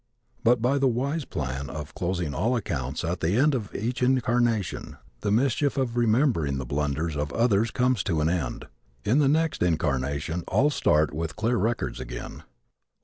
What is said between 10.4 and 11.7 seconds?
all start with clear